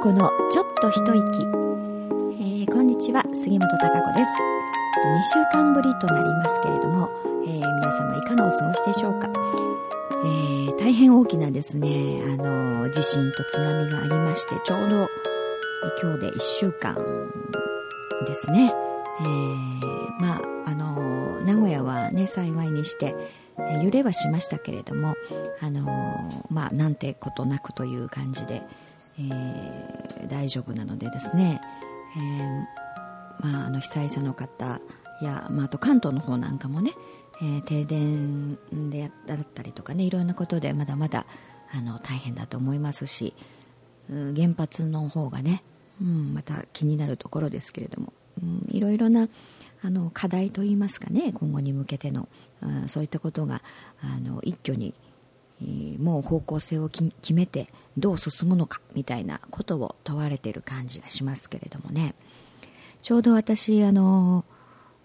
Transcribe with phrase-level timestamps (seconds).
[0.00, 4.30] 子のちょっと一息、えー、こんにちは杉本孝子です。
[5.04, 7.10] 2週間ぶりとなりますけれども、
[7.44, 15.08] えー、皆様いかがお過ごしでしょうか、えー、大変大きなですねあの地震と津波がありましてちょうど
[16.00, 16.94] 今日で1週間
[18.24, 18.72] ですね、
[19.20, 23.16] えー、まああの名古屋はね幸いにして
[23.82, 25.14] 揺れはしましたけれども、
[25.60, 25.82] あの
[26.50, 28.62] まあ、なんてことなくという感じで、
[29.20, 31.60] えー、大丈夫なのでですね、
[32.16, 34.80] えー、まあ、あの被災者の方
[35.20, 36.92] や、まあ、あと関東の方なんかもね、
[37.40, 38.58] えー、停電
[38.90, 41.26] でだったりとかねいろんなことでまだまだ
[41.72, 43.34] あの大変だと思いますし
[44.08, 45.62] 原発の方がね、
[46.00, 48.12] うん、また気になるところですけれども、
[48.42, 49.28] うん、いろいろな
[49.82, 52.28] あの課題といいますかね今後に向けての、
[52.62, 53.62] うん、そういったことが
[54.02, 54.94] あの一挙に
[55.98, 62.14] もう方向性を決めてどう進むのかみたいなことを問われている感じがしますけれどもね。
[63.02, 64.44] ちょうど私あの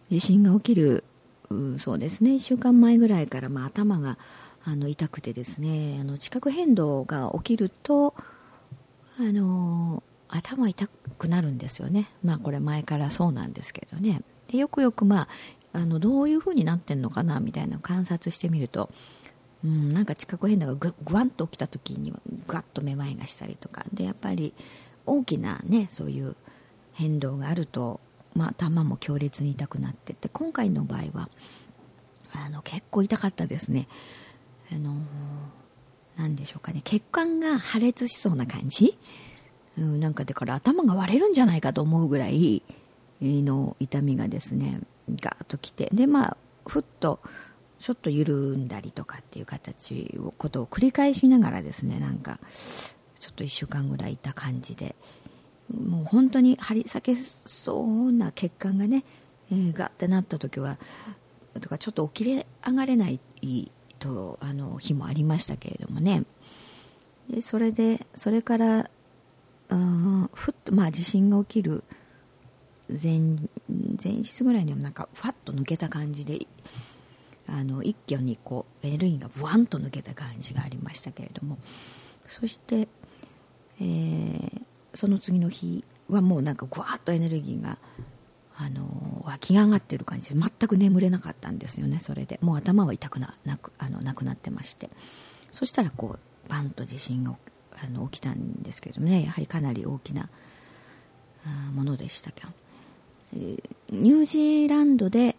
[0.10, 1.04] 地震が起きる
[1.80, 2.32] そうですね。
[2.32, 4.18] 1週間前ぐらいから、まあ、頭が
[4.66, 6.00] あの痛くてですね。
[6.02, 8.14] あの地殻変動が起きると
[9.20, 10.88] あの頭痛
[11.18, 12.08] くなるんですよね。
[12.24, 14.22] まあこれ前からそうなんですけどね。
[14.52, 15.28] でよくよくまあ
[15.74, 18.90] あのどういうふうになってんのかなみたいな観察してみると
[19.64, 23.86] うん、なんか地殻変動がぐわんと起きた時にはぐわっとめまいがしたりとか。
[23.94, 24.54] でやっぱり
[25.06, 26.36] 大きなねそういう
[26.94, 28.00] 変動があると、
[28.36, 30.30] まあ、頭も強烈に痛くなってて。
[30.30, 31.30] 今回の場合は
[32.34, 33.88] あの結構痛かったですね。
[34.72, 34.96] あの
[36.18, 36.82] 何でしょうかね。
[36.84, 38.98] 血管が破裂しそうな感じ、
[39.78, 42.64] うん、なんかだから頭が割れるんじゃないかと思うぐらい
[43.22, 45.90] の痛みがですねガーッときて。
[45.94, 47.20] でまあふっと
[47.84, 52.40] ちょっと緩んだりとかっていう形をことを繰り返しながらですねなんか
[53.20, 54.96] ちょっと1週間ぐらいいた感じで。
[55.74, 59.06] もう本当に張り裂けそうな血管がね、
[59.52, 60.78] えー、ガッてなった時は
[61.62, 63.20] とかちょっと起きれ上がれない
[63.98, 66.24] とあの日もありましたけれどもね。
[67.30, 68.90] でそれでそれから
[69.70, 71.84] うんふっとまあ地震が起きる
[72.90, 73.20] 前
[74.04, 76.46] 前日ぐらいにもなんかふわっと抜けた感じで
[77.48, 81.58] あの一挙にこうエネルギーがブワンと抜けた感じがありましたけれども。
[82.26, 82.88] そして、
[83.82, 84.62] えー、
[84.94, 87.78] その次の日はもうなんかぐわっとエネルギーが
[88.56, 90.34] あの湧き上がってる感じ。
[90.34, 92.40] で全く眠れなかったんですよねそれで。
[92.42, 94.90] もう頭は痛くななくあのなくなってまして。
[95.52, 97.36] そしたらこうバンと地震が
[97.84, 99.26] あの起きたんですけれどもね。
[99.26, 100.30] やはりかなり大きな
[101.74, 102.50] ものでしたけど、
[103.34, 103.62] えー、
[103.92, 105.36] ニュージーランドで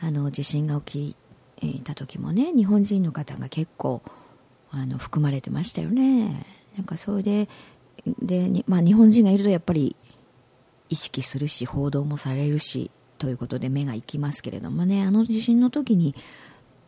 [0.00, 1.16] あの地震が起き
[1.62, 4.02] いた時もね日本人の方が結構
[4.70, 6.44] あの含まれてましたよね。
[6.76, 7.48] なんかそれで
[8.20, 9.96] で、まあ、日本人がいるとやっぱり
[10.88, 15.02] 意識するし報道もされるしということで目が行きますけれどもね。
[15.02, 16.14] あの地震の時に、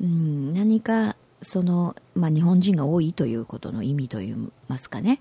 [0.01, 4.35] うん、何かその、まあ、日本人が多いということの意味といい
[4.69, 5.21] ますかね、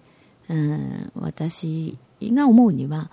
[0.49, 3.09] うん、私が思うには、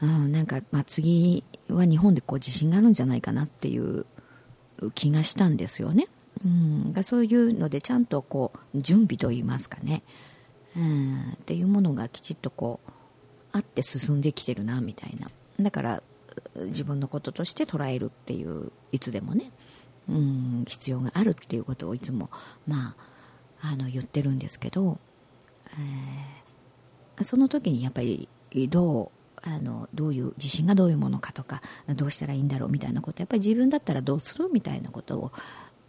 [0.00, 4.06] うん、なんか、まあ、次は日本でこう地震があるんじゃないかなっていう
[4.94, 6.06] 気がしたんですよね。
[6.44, 10.02] うん、そういうのでちゃんとこう準備といいますかね、
[10.76, 12.90] うん、っていうものがきちっとこう
[13.52, 15.30] あって進んできてるなみたいな。
[15.60, 16.02] だから
[16.54, 19.50] 自分のこととして捉えるっていういつでもね、
[20.08, 22.30] うん、必要があるっていうことをいつも
[22.66, 22.94] ま
[23.60, 24.96] ああの言ってるんですけど、
[27.18, 28.28] えー、その時にやっぱり
[28.68, 35.32] どうあのどういう地震がどういうものかとかどうしたらいいんだろうみたいなことやっぱり自分だったらどうするみたいなことを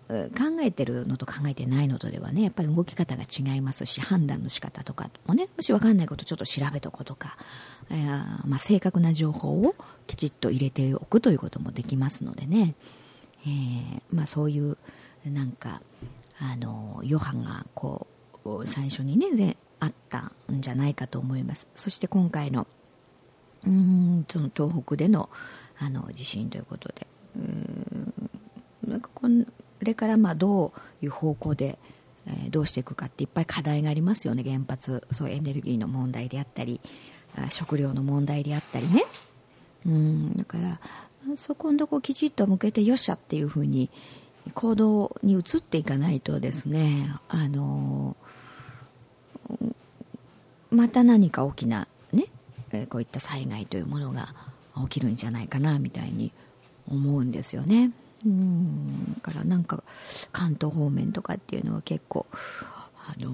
[0.09, 7.37] 考えてるのと考えてないのとではねやっぱり動き方が違いますし判断の仕方とかもねもし分かんないことちょっと調べとことか、
[7.91, 9.75] えー、まあ、正確な情報を
[10.07, 12.73] きちっと入れておくということもできますのでね、
[13.45, 14.77] えー、まあ、そういう
[15.25, 15.81] なんか
[16.39, 18.07] あの余波がこ
[18.45, 21.67] う最初にねあったんじゃないかと思います。
[21.75, 22.67] そして今回の
[23.65, 25.29] うんその東北での
[25.79, 27.07] あの地震ということで。
[27.35, 28.13] うん
[28.87, 29.27] なんかこ
[29.81, 31.77] れからまあどういう方向で、
[32.27, 34.43] えー、どうしていくかっていっぱい課題がありますよね。
[34.43, 36.81] 原発そうエネルギーの問題であったり
[37.49, 39.03] 食料の問題であったりね。
[39.85, 40.79] うんだから
[41.35, 43.89] そこのとこきちっと向けてよっしゃっていうふうに
[44.53, 48.15] 行動に移っていかないとですねあの
[50.71, 51.87] また何か大きな
[52.73, 54.33] えこういった災害というものが
[54.87, 56.31] 起きるんじゃないかなみたいに
[56.87, 57.91] 思うんですよね。
[58.25, 59.05] うん。
[59.05, 59.83] だからなんか
[60.31, 63.29] 関東方面とかっていうのは結構あの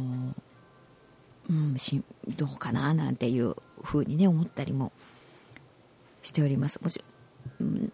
[1.49, 2.03] うんし
[2.37, 4.91] どうかななんていうふうにね思ったりも
[6.21, 6.79] しております。
[6.83, 7.03] もち
[7.59, 7.91] ろん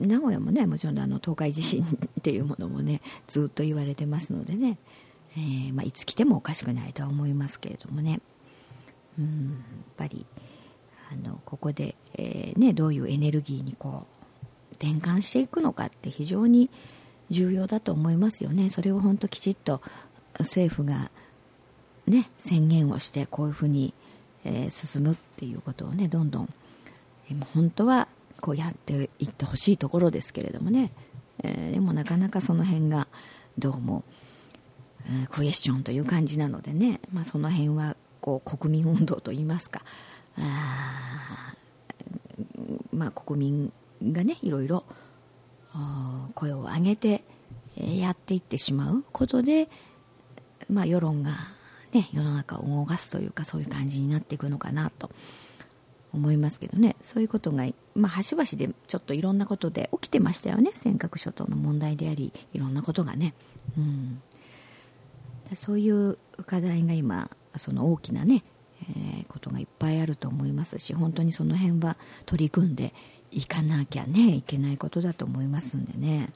[0.00, 1.86] 名古屋もねもちろんあの東海地震っ
[2.22, 4.78] ていうものもねずっと言われてますのでね、
[5.36, 8.20] えー、まあ、いつ来てもおかしくないとは思いますけれどもね。
[9.18, 10.24] うんやっぱり
[11.12, 16.70] あのここで、えー、ね、どういうエネルギーにこう転換していくのかって非常に
[17.30, 18.70] 重要だと思いますよね。
[18.70, 19.82] それを本当きちっと
[20.38, 21.10] 政府が、
[22.06, 23.92] ね、宣言をしてこういうふうに、
[24.44, 26.48] えー、進むっていうことをねどんどん、
[27.28, 28.08] えー、本当は
[28.40, 30.92] こうやっていってほしいところですけれどもね、
[31.42, 33.06] えー、でもなかなかその辺が
[33.58, 34.04] どうも、
[35.06, 39.82] えー、クエスチョンという感じなのでね、まあ、その辺はこう国民運動といいますか
[40.38, 41.54] あ
[42.92, 43.72] まあ国民
[44.12, 44.84] がねいろいろ
[46.34, 47.22] 声を上げて
[47.76, 49.68] やっていってしまうことで、
[50.68, 51.32] まあ、世論が、
[51.92, 55.10] ね、世の中を動かすというかそういう感じになっていくのかなと
[56.12, 56.96] 思いますけどね。
[57.02, 60.72] そういうことが、まあ、端々でちょっといろんなことで起きてましたよね。
[60.74, 63.34] 尖閣諸島の問題でありいろんなことがね、
[63.78, 64.20] うん、
[65.54, 68.42] そういう課題が今その大きなね、
[68.88, 71.96] えー、ことがいっぱいあると思いますし本当にその辺は
[72.26, 72.92] 取り組んで
[73.30, 76.30] いかなきゃねいけないことだと思いますんでね。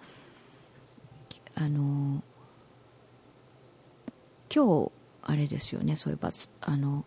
[1.57, 2.23] あの
[4.55, 4.93] 今日
[5.23, 6.31] あれですよねそういえば
[6.61, 7.05] あの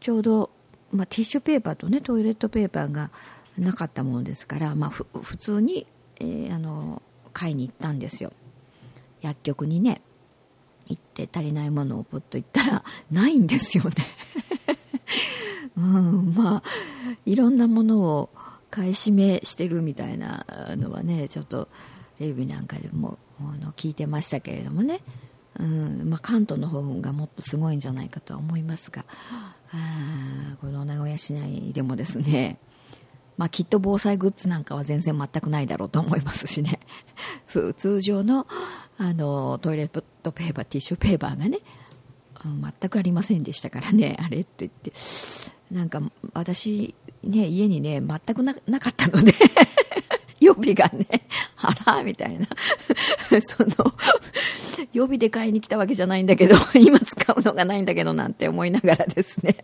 [0.00, 0.50] ちょうど、
[0.92, 3.10] まあ、ティッシュペーパーとねトイレットペーパーが
[3.58, 5.86] なかったものですから、まあ、普通に、
[6.20, 7.02] えー、あの
[7.32, 8.32] 買いに行ったんですよ。
[9.20, 10.00] 薬局にね。
[10.92, 13.90] 行って足りないものをポッと行ったら ないんですよね。
[15.76, 16.62] うんまあ
[17.24, 18.30] いろんなものを
[18.70, 21.68] 買い占めしてるみたいなのはねちょっと
[22.16, 23.18] テレビなんかでも
[23.76, 25.00] 聞いてましたけれどもね、
[25.58, 29.04] うんまあ、関東の方がもっとすごいんじゃないかとは思いますが
[30.60, 32.58] この名古屋市内でもですね
[33.36, 36.78] まあ、きっと防災グッズなんかは全然全くないだろうと思いますしね。
[37.48, 38.46] 通常の
[38.98, 39.88] あのトイレッ
[40.22, 41.58] ットペーパーティッシュペーパーがね
[42.44, 44.92] 全くありませんでしたからね あれって言って
[45.70, 46.00] なんか
[46.32, 49.32] 私ね、家にね、全くななかったので
[50.40, 51.06] 予備がね、
[51.56, 52.46] あら、みたいな。
[53.40, 53.94] その、
[54.92, 59.56] 予備で買いに来たわけじゃないんだけど、今使うのがないんだけどなんて思いながらですね、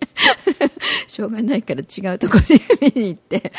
[1.09, 3.53] しょうがないから違うところで見に行って、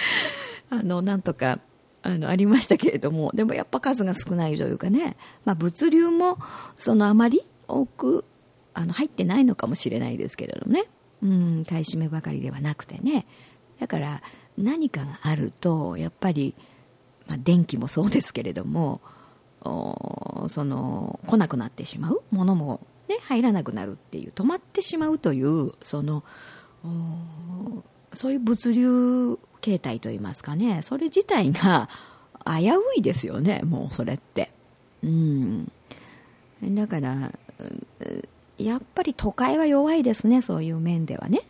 [0.70, 1.60] あの、なんとか、
[2.02, 6.38] あの、ありましたけれども、でもやっぱ数が少ないというかね、まあ物流も、
[6.76, 8.26] そのあまり多く、
[8.74, 10.86] あの、入ってないのかもしれないですけれどもね、
[11.22, 13.26] うん、買い占めばかりではなくてね、
[13.80, 14.22] だから
[14.58, 16.56] 何かがあるとやっぱり、
[17.28, 19.02] まあ、電気もそうですけれども
[19.62, 22.22] その来なくなってしまう。
[22.32, 26.24] ものも、ね、入らなくなるっていう止まってしまうというその
[28.14, 31.90] そういう物流形態といいますかねそれ自体が
[32.46, 34.52] 危ういですよねもうそれって。
[35.04, 35.72] うん。
[36.64, 37.32] だから
[38.58, 41.42] やっぱり都会は弱いですねそういう面ではね。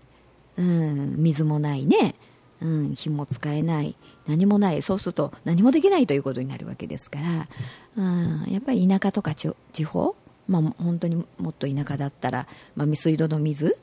[0.57, 2.15] うん、水もないね、
[2.59, 3.95] うん、火も使えない。
[4.27, 4.81] 何もない。
[4.81, 7.47] そうすると何もできないということになるわけですから、
[7.95, 9.53] うん、やっぱり田舎とか地
[9.85, 10.15] 方、
[10.47, 13.79] まあ、本当にもっと田舎だったら、まあ、水道の水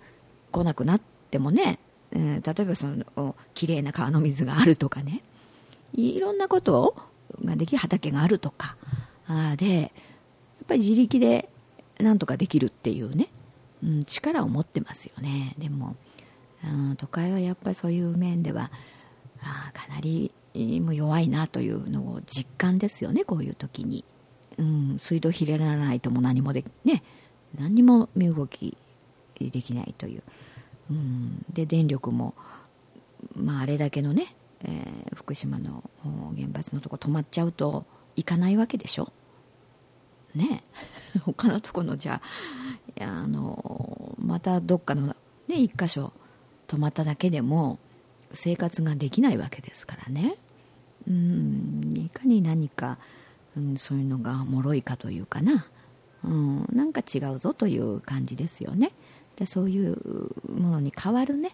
[0.52, 1.78] 来なくなってもね、
[2.16, 5.22] うん、例えばそのきれいな川の水があるとかね。
[5.92, 6.96] いろんなこと
[7.44, 8.76] ができる畑があるとか。
[9.28, 9.90] あでやっ
[10.66, 11.48] ぱり自力で
[11.98, 13.28] なんとかできるっていうね、
[13.82, 15.54] うん、力を持ってますよね。
[15.58, 15.96] でも
[16.64, 18.70] うん、都会はやっぱりそういう面では
[19.42, 20.32] あかなり
[20.80, 23.24] も弱いなというのを実感ですよね。
[23.24, 24.04] こういう時に、
[24.58, 27.02] うん、水道ひれらないとも何もでね
[27.54, 28.76] 何にも身動き
[29.38, 30.22] できないという、
[30.90, 32.34] うん、で電力も、
[33.34, 35.82] まあ、あれだけのね、えー、福島の
[36.36, 39.12] 原発のとこ止まっちゃうと行かないわけでしょ？
[40.34, 40.62] ね。
[41.24, 42.20] 他のとこのじゃ
[43.00, 45.16] ああのまたどっかのね
[45.48, 46.12] 一箇所
[46.68, 47.78] 止まっただけでも
[48.32, 50.36] 生活ができないわけですからね。
[51.08, 51.94] うん。
[51.96, 52.98] いかに何か、
[53.56, 55.66] うん、そういうのが脆いかというかな、
[56.24, 58.92] うん、なんか違うぞという感じですよね。
[59.36, 59.96] でそういう
[60.48, 61.50] ものに変わるね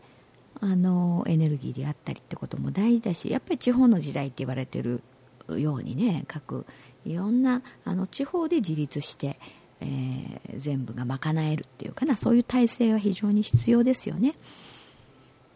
[0.61, 5.03] あのエネルギーであったりってことも大事だしやっぱり地方の時代って言われてる
[5.49, 6.67] ようにね各
[7.05, 9.39] いろんなあの地方で自立して、
[9.81, 14.35] えー、全部が賄えるっていうかなそういう体制は非常に必要ですよね。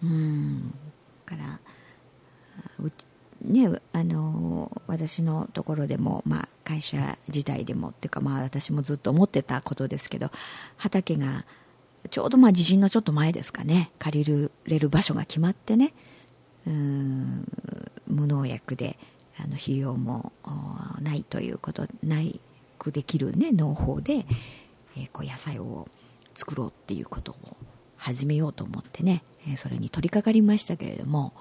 [0.03, 0.75] うん
[1.25, 1.61] から
[3.43, 6.97] ねあの私のところでも、まあ、会社
[7.29, 10.31] 自体でもっていうか、まあ、私もずっと思ってたことですけど
[10.77, 11.45] 畑が
[12.09, 15.93] ちょうどまあ地震のちょっと前ですかね借りれる場所が決まってね
[16.67, 18.99] 無農薬で
[19.39, 20.33] あの費用も
[21.01, 22.41] ないということない
[22.79, 24.27] くできる、ね、農法で、
[24.97, 25.89] えー、こう野菜を
[26.35, 27.57] 作ろうっていうことを
[27.97, 31.33] 始めようと思ってね、えそれに取り掛かりましたけれども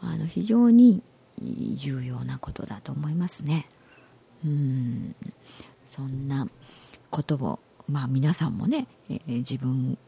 [0.00, 1.02] あの非常に
[1.40, 3.66] 重要なことだと思いますね。
[4.44, 5.16] うん
[5.84, 6.46] そんな
[7.10, 9.98] ことを、まあ、皆さんもね、えー、自分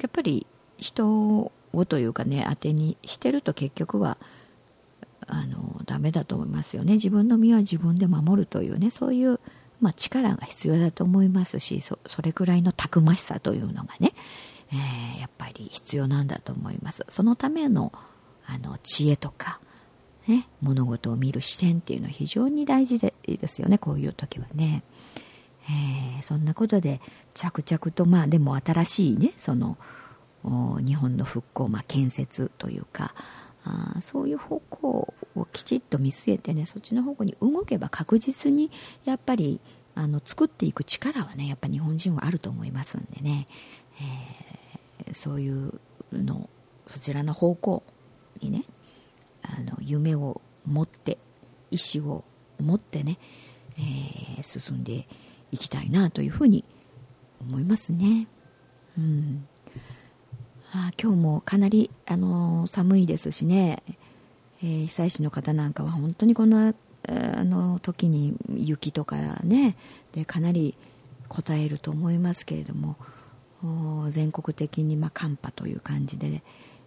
[0.00, 0.46] やっぱり
[0.76, 4.18] 人をというかね当てにしてると結局は
[5.26, 6.94] あのダメだと思いますよね。
[6.94, 9.40] 自分の身は自分で守るというねそういう、
[9.80, 14.12] まあ、力が必要だと思いますしそれくらいのたくましさというのがね、
[14.72, 17.06] えー、やっぱり必要なんだと思います。
[17.08, 17.92] そのための
[18.44, 19.60] あの知恵とか、
[20.26, 24.82] ね、物事を見る視点っていうのは非常に大事でですよねこういう時はね、
[25.68, 27.00] えー、そんなことで
[27.34, 29.76] 着々とまあでも新しいねその
[30.44, 33.14] 日本の復興、まあ、建設というか
[33.64, 38.70] あそういう方向をきちっと見据えてねそっちの方向に動けば確実に
[39.04, 39.60] やっぱり
[39.94, 43.46] あの作っていく力はねやっぱ日本人はあると思いますんでね、
[45.06, 45.74] えー、そういう
[46.12, 46.48] の
[46.88, 47.82] そちらの方向
[48.40, 48.64] にね
[49.42, 51.18] あの夢を持って
[51.70, 52.24] 意志を
[52.60, 53.18] 持ってね、
[53.78, 55.06] えー、進んでいく
[55.58, 56.64] きたいなというふうに
[57.40, 58.28] 思いますね。
[58.98, 59.46] うん。
[60.72, 63.82] あ今日もかなり、あの寒いですしね、
[64.62, 66.74] えー、被災地の方なんかは本当にこの
[67.08, 69.76] あの時に雪とかね
[70.12, 70.76] でかなり
[71.28, 72.96] 応えると思いますけれども
[74.10, 76.42] 全国的にま寒波という感じで、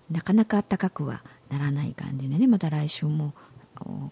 [0.10, 3.34] なかなか暖かくはならない感じでねまた来週も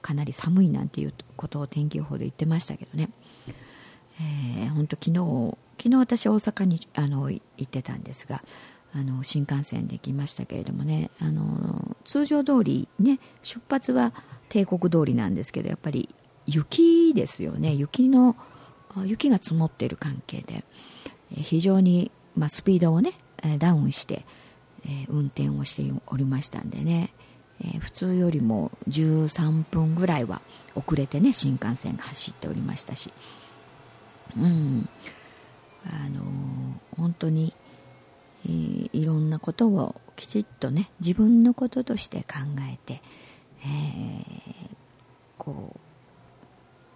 [0.02, 3.10] かなり寒いなんていうことを天気予報で言ってましたけどね、
[4.20, 8.44] えー、本当昨日昨日私大阪にあの行ってたんですが
[8.96, 14.14] あの新幹線で来ましたけれどもねあの通常通りね出発は
[14.50, 16.10] 帝国通りなんですけどやっぱり
[16.46, 17.74] 雪ですよね。
[17.74, 18.36] 雪の
[19.06, 20.64] 雪が積もっている関係で
[21.32, 23.14] 非常に、まあ、スピードをね
[23.58, 24.24] ダウンして、
[24.86, 27.12] え運転をしておりましたんでね、
[27.66, 30.42] え普通よりも13分ぐらいは
[30.76, 33.12] 遅れてね新幹線が走っておりましたし
[34.38, 34.90] うん。
[35.86, 36.24] あの
[36.96, 37.54] 本当に
[38.46, 42.40] いろんなことをきちっとね自分のこととして考
[42.72, 43.02] えて、
[43.64, 44.76] えー、
[45.38, 45.80] こう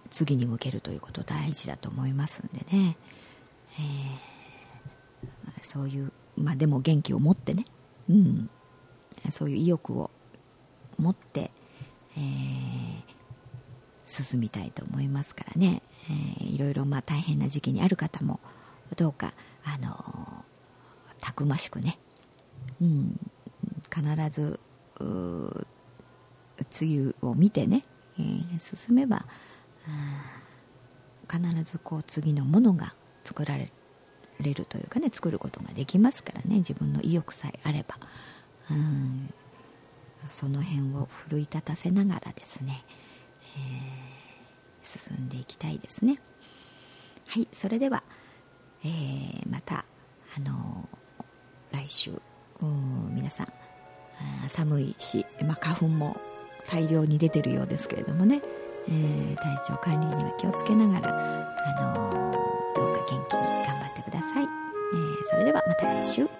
[0.08, 2.96] 次に向けるということ大事だと思いますんでね、
[3.78, 7.64] えー、そういうまあでも元気を持ってね、
[8.08, 8.50] うん、
[9.30, 10.10] そういう意欲を
[10.98, 11.50] 持って、
[12.16, 12.22] えー、
[14.08, 15.82] 進みたいと思いますからね、
[16.40, 18.40] えー、いろいろまあ大変な時期にある方も
[18.96, 19.34] どうか
[19.64, 20.48] あのー
[21.20, 21.98] たくましくね、
[22.80, 23.18] うん、
[23.94, 24.60] 必ず
[26.70, 27.84] 次を見てね、
[28.18, 29.24] えー、進めば
[31.30, 33.68] 必ずこう次のものが作られ
[34.40, 36.56] るというかね作ることができますからね。
[36.56, 37.96] 自分の意欲さえあれば、
[38.70, 39.32] うん、
[40.28, 42.84] その辺を奮い立たせながらですね、
[43.56, 46.20] えー、進んでいきたいですね。
[47.26, 48.02] はいそれでは、
[48.84, 49.84] えー、また
[50.36, 50.88] あの
[51.72, 52.12] 来週
[53.14, 53.48] 皆さん
[54.48, 56.16] 寒いし、まあ、花粉も
[56.66, 58.42] 大量に出てるようですけれどもね、
[58.88, 62.32] えー、体調管理には気をつけながら、あの、
[62.74, 64.48] どうか元気に頑張ってください、え、
[65.30, 66.37] それではまた来週。